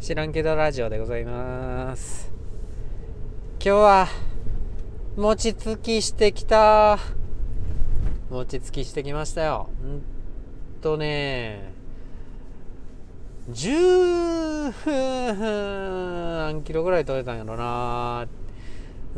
[0.00, 2.32] 知らんけどラジオでございます。
[3.62, 4.08] 今日は
[5.14, 6.98] 餅つきしてきた。
[8.30, 9.68] 餅つきしてきましたよ。
[9.84, 10.00] ん
[10.80, 11.74] とね。
[13.50, 14.72] 10
[16.44, 18.26] 何キロぐらい取れたんやろな。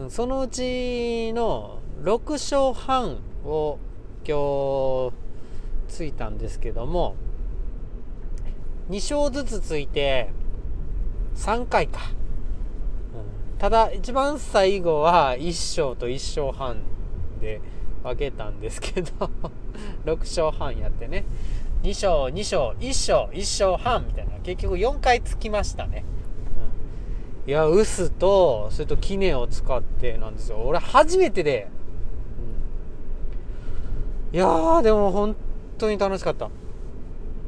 [0.08, 3.78] そのうちの6勝半を
[4.26, 7.14] 今日ついたんですけども
[8.90, 10.32] 2勝ずつついて
[11.36, 12.00] 3回か、
[13.14, 15.46] うん、ただ一番最後は1
[15.82, 16.82] 勝と1勝半
[17.40, 17.60] で
[18.02, 19.10] 分けたんですけど
[20.04, 21.24] 6勝半やってね。
[21.82, 24.32] 2勝2勝1勝1勝半みたいな。
[24.42, 26.04] 結局4回つきましたね、
[27.44, 30.58] うん、いや臼とそれとキネを使ってなんですよ。
[30.58, 31.68] 俺初めてで、
[34.32, 35.36] うん、いやでも本
[35.78, 36.50] 当に楽しかった。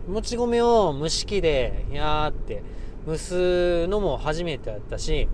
[0.08, 2.62] もち米を蒸し器でいやーって。
[3.06, 5.28] 蒸すのも初めてだったし、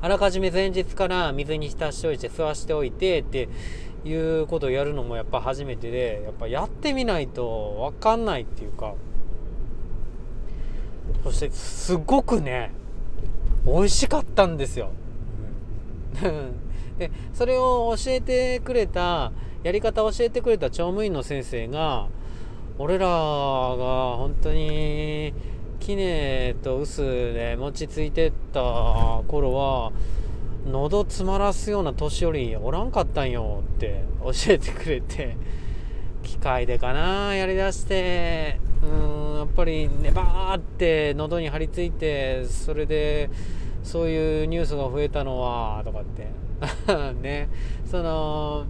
[0.00, 3.48] うん、あらかじめ前日から水に浸しておいて吸わしておいてって
[4.04, 8.94] いうことをやるのもやっぱ初めてでやっぱやってみないと分かんないっていうか
[11.24, 12.72] そしてすごくね
[13.64, 14.90] 美味しかったんですよ。
[16.98, 19.32] でそれを教えてくれた
[19.62, 22.06] やり方を教えてくれた乗務員の先生が
[22.78, 23.12] 俺らが
[24.16, 25.34] 本当に
[25.80, 28.60] キネとウスで餅ついてった
[29.28, 29.92] 頃は
[30.66, 35.36] 喉詰まらすような年寄りおらんかったんよって教えてくれて
[36.22, 38.60] 機械でかなやりだして。
[38.82, 43.30] うんやっぱりねばーって喉に張り付いてそれで
[43.82, 46.28] そういうニュースが増えたのはとかって。
[47.22, 47.48] ね。
[47.90, 48.64] その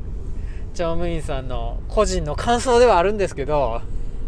[0.75, 3.81] 乗務員さんの個人の感想ではあるんですけど。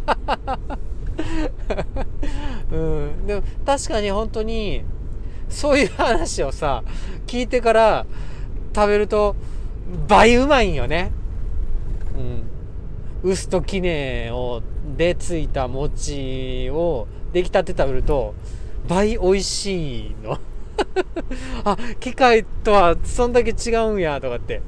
[2.71, 4.83] うん、でも確かに本当に
[5.49, 6.83] そういう話をさ
[7.27, 8.07] 聞いてから
[8.75, 9.37] 食べると
[10.07, 11.13] 倍うまいんよね。
[13.25, 13.31] うん。
[13.31, 14.63] 薄ときねを
[14.97, 18.35] でついた餅を出来たて食べると
[18.87, 20.39] 倍美味しいの。
[21.65, 24.61] あ、機械とはそんだけ違うんやとかって。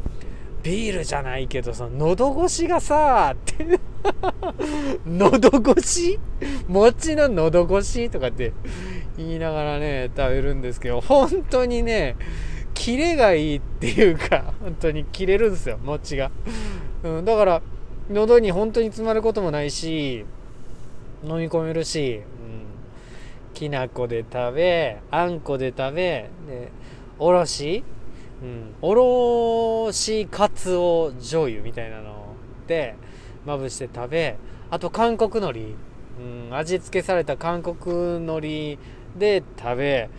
[0.63, 3.81] ビールじゃないけどさ、喉越しがさ、って
[5.07, 6.19] 喉越し？
[6.69, 8.11] 餅の喉越し？
[8.11, 8.53] とかって
[9.17, 12.17] 言いながらね、食べるんですけど、本当にね、
[12.75, 16.31] キレがいいっていうか、本当に切れるんですよ、餅が。
[17.03, 17.63] うん、だから、
[18.11, 20.25] 喉に本当に詰まることもないし、
[21.25, 26.73] 飲み込めるし、うん、きな粉で食べ、あんこで食べ、で、
[27.19, 27.85] おろし？
[28.43, 32.35] うん、おろしかつお醤油みたいなの
[32.67, 32.95] で
[33.47, 34.37] まぶして食べ
[34.71, 35.61] あと韓国海苔、
[36.49, 37.77] うん、味付けされた韓国
[38.19, 38.79] 海苔
[39.17, 40.11] で食べ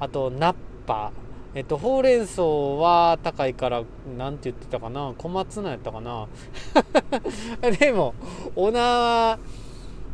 [0.00, 0.54] あとナッ
[0.86, 1.12] パ。
[1.54, 3.82] えっとほうれん草は高いから
[4.16, 5.14] 何て言ってたかな？
[5.16, 6.28] 小松菜やったかな？
[7.80, 8.14] でも
[8.54, 9.38] おなは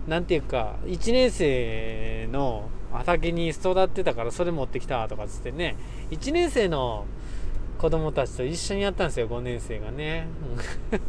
[0.06, 5.76] 何て言うか1年生の畑に育ってたからそれ持ってきたとかつってね。
[6.12, 7.04] 1年生の
[7.78, 10.26] 子供たちと一緒にやったんですよ5年生がね。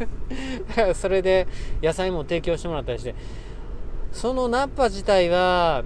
[0.96, 1.48] それで
[1.81, 3.16] 野菜も提供してもらったりして。
[4.12, 5.84] そのナッパ自体は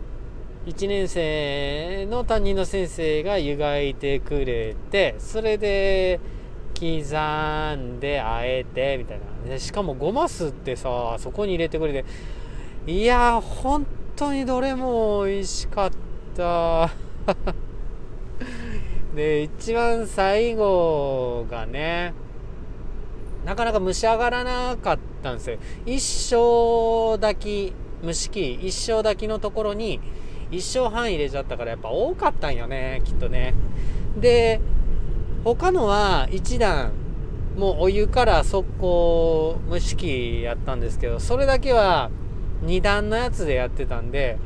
[0.67, 6.19] 1年生の担任の先生が湯がいてくれてそれで
[6.79, 6.89] 刻
[7.75, 9.19] んであえてみたい
[9.49, 9.57] な。
[9.57, 12.05] しかもごますってさそこに入れてくれて。
[12.87, 13.85] いや本
[14.15, 15.91] 当にどれも美味しかっ
[16.35, 16.89] た。
[19.19, 22.13] で一番最後がね
[23.43, 25.57] なかなか蒸し上がらなかったんですよ。
[25.85, 25.99] 一
[26.33, 29.99] 升炊き蒸し器一升炊きのところに
[30.51, 33.55] 一升半入れちゃったからやっぱ多かったんよねきっとね。
[34.17, 34.61] で
[35.43, 36.93] 他のは一段
[37.57, 42.09] もうお湯から速攻蒸し器やったんですけどそれだけは
[42.63, 44.37] 2段のやつでやってたんで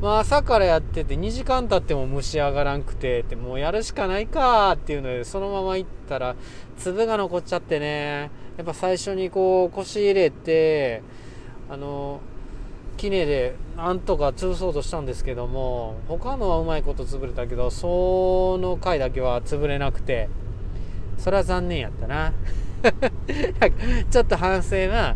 [0.00, 6.36] まあ朝からやってて2時間経っても蒸し上がらんくてってもうやるしかないかっていうのでそのまま行ったら
[6.78, 11.02] 粒が残っちゃってねやっぱ最初にこう腰入れて
[11.68, 12.20] あの
[12.96, 20.28] きねでなんとか潰そうとしたんですけども他のはうまいこと潰れたけどその回だけは潰れなくて
[21.18, 22.32] それは残念やったな。
[24.10, 25.14] ちょっと反省は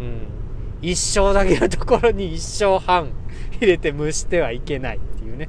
[0.00, 0.43] うん。
[0.90, 3.10] 一生だけのところに一生半
[3.60, 5.48] 入れて蒸してはいけないっていうね、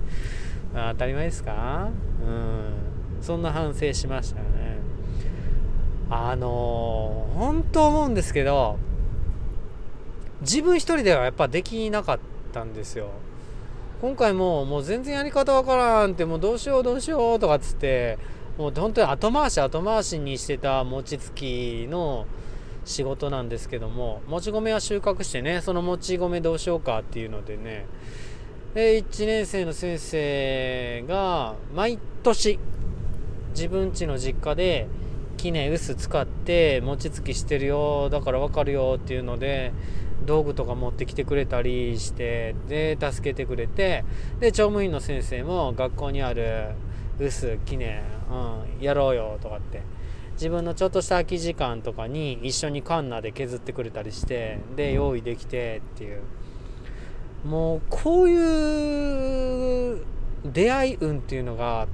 [0.73, 1.89] あ、当たり前ですか？
[2.25, 2.85] うん。
[3.21, 4.45] そんな反省しましたね。
[6.09, 8.77] あのー、本当思うんですけど
[10.41, 12.19] 自分一人ではやっぱできなかっ
[12.53, 13.09] たんですよ。
[14.01, 18.19] 今回ももう全然やり方わからんってもうどうしようどうしようとかっつって
[18.57, 22.27] もう本当に後回し後回しにしてた餅つきの
[22.85, 27.85] 仕事なんですけどももち米は収穫してねそのもち米どうしようかっていうのでね。
[28.73, 32.59] で1年生の先生が毎年
[33.51, 34.87] 自分家の実家で
[35.37, 39.71] きね臼使って餅つきしてるよだから分かるよっていうので
[40.25, 44.03] 道具とか持ってきてくれたりしてで助けてくれて
[44.41, 46.71] で乗務員の先生も学校にある
[47.17, 49.83] 臼きね、うん、やろうよとかって
[50.35, 56.21] 自分のちょっとした空き時間とかに一緒にカンナで削ってくれたりしてで用意できてっていう。
[57.45, 60.03] もうこういう
[60.43, 61.87] 出会い運っていうのが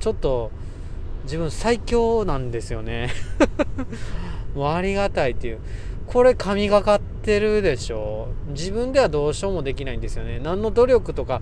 [0.00, 0.50] ちょっと
[1.24, 3.10] 自分最強なんですよね。
[4.54, 5.60] もうありがたいっていう。
[6.06, 8.28] これ神がかってるでしょ。
[8.48, 10.40] 自分ではどうしようもできないんですよね。
[10.40, 11.40] 何の努力とか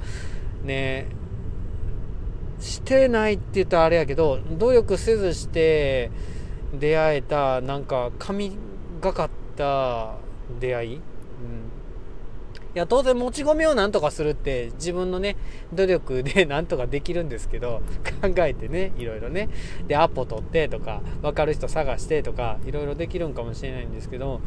[0.63, 1.07] ね
[2.61, 6.11] してないって言ったらあれやけど努力せずして
[6.79, 8.57] 出会えたなんか神
[9.01, 10.15] がかった
[10.61, 11.03] 出会い、うん、い
[12.75, 15.37] や当然もち米をなんとかするって自分のね
[15.73, 17.83] 努力で なんとかできるんですけど
[18.23, 19.49] 考えてねいろいろね。
[19.89, 24.41] でアポ取ってとか分かる人探してとかいろいろできるんかもしれないんですけど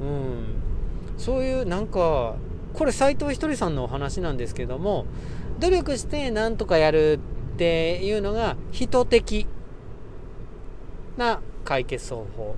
[0.00, 0.74] うん。
[1.16, 2.34] そういうなんか
[2.72, 5.06] これ斎藤ひとりさんのお話なんですけども
[5.60, 7.18] 努力してなんとかやるっ
[7.54, 9.46] っていうのが人的
[11.16, 12.56] な解決方法。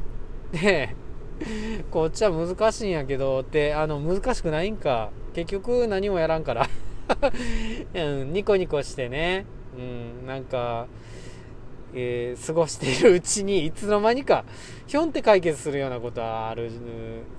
[0.53, 0.95] で
[1.91, 5.11] こっちは難しいんやけどってあの難しくないんか。
[5.35, 6.67] 結局何もやらんから。
[7.95, 9.47] うん、ニコニコしてね、
[9.79, 10.87] うん、なんか、
[11.95, 14.45] えー、過ごしているうちにいつの間にか
[14.87, 16.71] ひょんって解決するようなことはある、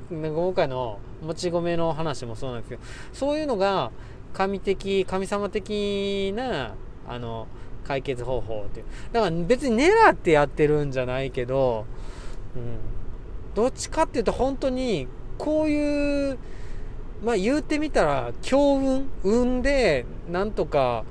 [0.10, 2.82] うん、今回のもち米の話もそうなんですけど
[3.12, 3.92] そういうのが
[4.34, 6.76] 神的神様的な
[7.08, 7.48] あの
[7.86, 8.86] 解決方法っていう。
[9.14, 11.86] だから別に狙ってやってるんじゃないけど、
[12.56, 12.78] うん、
[13.56, 15.08] どっちかっていうと本当に
[15.38, 16.38] こういう
[17.24, 21.06] まあ言うてみたら強運運でなんとか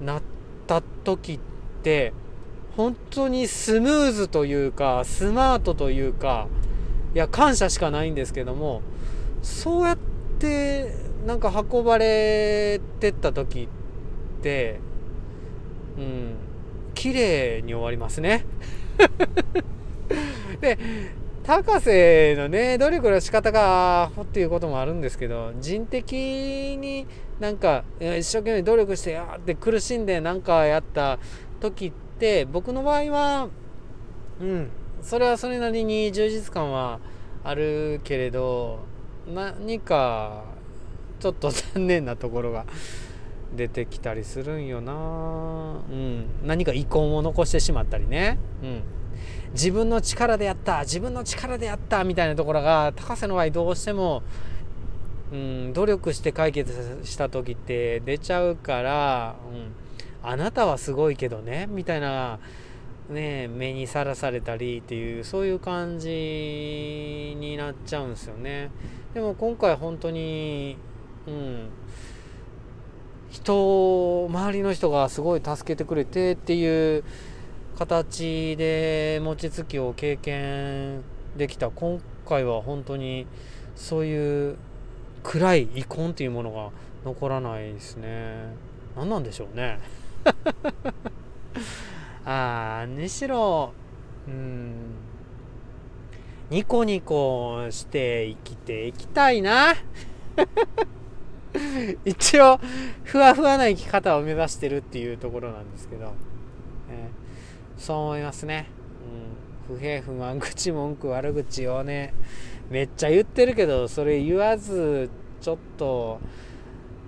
[0.00, 0.22] なっ
[0.66, 1.40] た時っ
[1.82, 2.12] て
[2.76, 6.48] 本当にスムーズというかスマートというか
[7.14, 8.82] いや感謝しかないんですけども
[9.42, 9.98] そうやっ
[10.38, 10.94] て
[11.26, 13.68] なんか運ばれてった時
[14.38, 14.80] って
[15.98, 16.34] うん。
[16.94, 18.44] 綺麗に終わりますね。
[20.60, 20.78] で
[21.44, 27.06] 高瀬のね努力の仕方がっていうこともあるんですけど人的に
[27.38, 31.18] なんか一生懸命努力してやって苦しんでなんかやった
[31.60, 33.48] 時って僕の場合は
[34.40, 34.68] うん
[35.00, 36.98] それはそれなりに充実感は
[37.44, 38.80] あるけれど
[39.32, 40.42] 何か
[41.20, 42.66] ちょっと残念なところが
[43.56, 44.92] 出てきたりするんよな。
[44.92, 46.26] うん。
[46.44, 48.38] 何か遺恨を残してしまったりね。
[48.62, 48.82] うん。
[49.52, 54.22] 自分の力でやった自分の力でやったみたいなところが高瀬の場合どうしても
[55.32, 62.38] うん努力して解決した時って出ちゃうから、うん、あなたはすごいけどねみたいな
[63.10, 66.08] ね目にさらされたりっていうそういう感じ
[67.38, 68.70] になっちゃうんですよね。
[69.14, 70.76] でも今回本当に
[71.26, 71.68] うん。
[73.30, 77.04] 人周りの人がすごい助けてくれてっていう
[77.78, 81.02] 形で餅つきを経験
[81.36, 83.26] できた今回は本当に
[83.76, 84.56] そういう
[85.22, 86.70] 暗い遺恨っていうものが
[87.04, 88.54] 残らないですね。
[88.96, 89.78] 何なんでしょうね。
[92.24, 93.72] ああにしろ
[94.26, 94.72] うん
[96.50, 99.74] ニコニコして生きていきたいな。
[102.04, 102.58] 一応
[103.04, 106.12] ふわふわな生き方を目指してるっていうところなんですけど、
[106.90, 108.66] えー、そう思いますね、
[109.68, 112.14] うん、不平不満口文句悪口をね
[112.70, 116.20] めっちゃ言ってるけどそれ言わずちょっと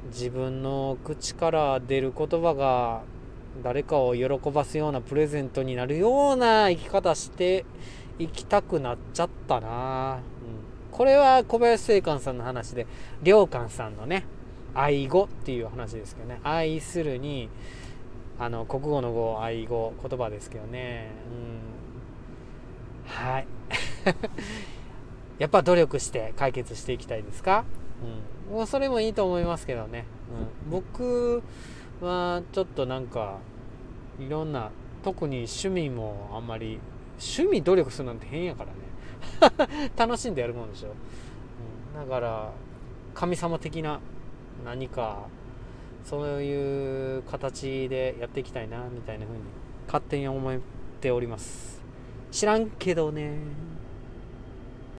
[0.06, 3.02] 自分の口から出る言葉が
[3.62, 7.64] 誰かを喜ばすようなプレゼントになるような生き方して
[8.18, 10.39] いきたくなっちゃったな、うん
[11.00, 12.86] これは小林正観さんの話で
[13.24, 14.26] 良寛さんのね
[14.74, 16.40] 愛語っていう話ですけどね。
[16.44, 17.48] 愛するに
[18.38, 21.08] あの国語の語愛語言葉ですけどね。
[23.06, 23.10] うん。
[23.10, 23.46] はい。
[25.40, 27.64] やっぱ努力して解決していきたいですか、
[28.50, 30.04] うん、もうそれもいいと思いますけどね、
[30.66, 31.42] うん、僕
[32.02, 33.38] はちょっとなんか
[34.18, 34.70] いろんな
[35.02, 36.78] 特に趣味もあんまり
[37.18, 38.89] 趣味努力するなんて変やからね。
[39.96, 40.88] 楽しんでやるもんでしょ、
[41.94, 42.52] うん、だから
[43.14, 44.00] 神様的な
[44.64, 45.26] 何か
[46.04, 49.44] そういう形でやっていきたいなみたいな風に
[49.86, 50.58] 勝手に思っ
[51.00, 51.80] ております。
[52.30, 53.38] 知らんけどね。